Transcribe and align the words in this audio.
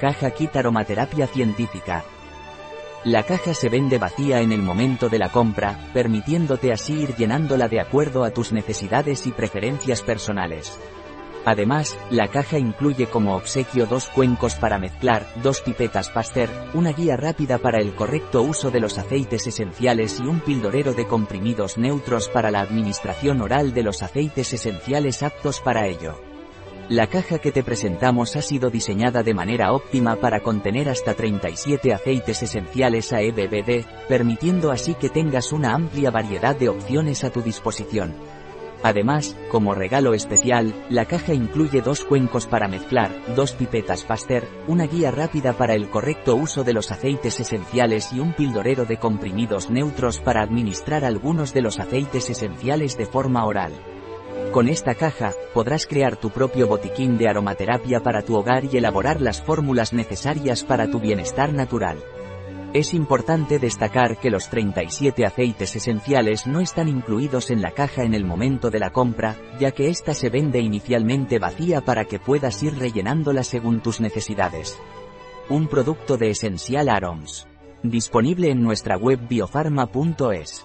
Caja 0.00 0.30
Kit 0.30 0.56
Aromaterapia 0.56 1.26
Científica. 1.28 2.04
La 3.04 3.22
caja 3.22 3.54
se 3.54 3.68
vende 3.68 3.98
vacía 3.98 4.40
en 4.40 4.50
el 4.50 4.60
momento 4.60 5.08
de 5.08 5.18
la 5.18 5.30
compra, 5.30 5.78
permitiéndote 5.92 6.72
así 6.72 7.02
ir 7.02 7.14
llenándola 7.14 7.68
de 7.68 7.80
acuerdo 7.80 8.24
a 8.24 8.30
tus 8.30 8.52
necesidades 8.52 9.26
y 9.26 9.30
preferencias 9.30 10.02
personales. 10.02 10.76
Además, 11.44 11.96
la 12.10 12.28
caja 12.28 12.58
incluye 12.58 13.06
como 13.06 13.36
obsequio 13.36 13.86
dos 13.86 14.08
cuencos 14.08 14.54
para 14.54 14.78
mezclar, 14.78 15.26
dos 15.42 15.60
pipetas 15.60 16.08
Pasteur, 16.08 16.48
una 16.72 16.92
guía 16.92 17.16
rápida 17.16 17.58
para 17.58 17.78
el 17.78 17.94
correcto 17.94 18.42
uso 18.42 18.70
de 18.70 18.80
los 18.80 18.96
aceites 18.98 19.46
esenciales 19.46 20.18
y 20.20 20.26
un 20.26 20.40
pildorero 20.40 20.94
de 20.94 21.06
comprimidos 21.06 21.76
neutros 21.76 22.30
para 22.30 22.50
la 22.50 22.60
administración 22.60 23.42
oral 23.42 23.74
de 23.74 23.82
los 23.82 24.02
aceites 24.02 24.54
esenciales 24.54 25.22
aptos 25.22 25.60
para 25.60 25.86
ello. 25.86 26.18
La 26.90 27.06
caja 27.06 27.38
que 27.38 27.50
te 27.50 27.62
presentamos 27.62 28.36
ha 28.36 28.42
sido 28.42 28.68
diseñada 28.68 29.22
de 29.22 29.32
manera 29.32 29.72
óptima 29.72 30.16
para 30.16 30.40
contener 30.40 30.90
hasta 30.90 31.14
37 31.14 31.94
aceites 31.94 32.42
esenciales 32.42 33.10
AEBBD, 33.10 33.86
permitiendo 34.06 34.70
así 34.70 34.92
que 34.92 35.08
tengas 35.08 35.52
una 35.52 35.72
amplia 35.72 36.10
variedad 36.10 36.54
de 36.54 36.68
opciones 36.68 37.24
a 37.24 37.30
tu 37.30 37.40
disposición. 37.40 38.14
Además, 38.82 39.34
como 39.50 39.74
regalo 39.74 40.12
especial, 40.12 40.74
la 40.90 41.06
caja 41.06 41.32
incluye 41.32 41.80
dos 41.80 42.04
cuencos 42.04 42.46
para 42.46 42.68
mezclar, 42.68 43.10
dos 43.34 43.52
pipetas 43.52 44.04
Pasteur, 44.04 44.46
una 44.68 44.86
guía 44.86 45.10
rápida 45.10 45.54
para 45.54 45.74
el 45.74 45.88
correcto 45.88 46.36
uso 46.36 46.64
de 46.64 46.74
los 46.74 46.92
aceites 46.92 47.40
esenciales 47.40 48.12
y 48.12 48.20
un 48.20 48.34
pildorero 48.34 48.84
de 48.84 48.98
comprimidos 48.98 49.70
neutros 49.70 50.20
para 50.20 50.42
administrar 50.42 51.06
algunos 51.06 51.54
de 51.54 51.62
los 51.62 51.80
aceites 51.80 52.28
esenciales 52.28 52.98
de 52.98 53.06
forma 53.06 53.46
oral. 53.46 53.72
Con 54.54 54.68
esta 54.68 54.94
caja, 54.94 55.32
podrás 55.52 55.84
crear 55.84 56.14
tu 56.14 56.30
propio 56.30 56.68
botiquín 56.68 57.18
de 57.18 57.26
aromaterapia 57.28 58.04
para 58.04 58.22
tu 58.22 58.36
hogar 58.36 58.64
y 58.64 58.76
elaborar 58.76 59.20
las 59.20 59.42
fórmulas 59.42 59.92
necesarias 59.92 60.62
para 60.62 60.88
tu 60.88 61.00
bienestar 61.00 61.52
natural. 61.52 61.98
Es 62.72 62.94
importante 62.94 63.58
destacar 63.58 64.16
que 64.16 64.30
los 64.30 64.48
37 64.50 65.26
aceites 65.26 65.74
esenciales 65.74 66.46
no 66.46 66.60
están 66.60 66.86
incluidos 66.86 67.50
en 67.50 67.62
la 67.62 67.72
caja 67.72 68.04
en 68.04 68.14
el 68.14 68.24
momento 68.24 68.70
de 68.70 68.78
la 68.78 68.90
compra, 68.90 69.34
ya 69.58 69.72
que 69.72 69.88
ésta 69.88 70.14
se 70.14 70.30
vende 70.30 70.60
inicialmente 70.60 71.40
vacía 71.40 71.80
para 71.80 72.04
que 72.04 72.20
puedas 72.20 72.62
ir 72.62 72.78
rellenándola 72.78 73.42
según 73.42 73.80
tus 73.80 74.00
necesidades. 74.00 74.78
Un 75.48 75.66
producto 75.66 76.16
de 76.16 76.30
Essential 76.30 76.88
Aroms. 76.90 77.48
Disponible 77.82 78.52
en 78.52 78.62
nuestra 78.62 78.96
web 78.98 79.18
biofarma.es. 79.28 80.64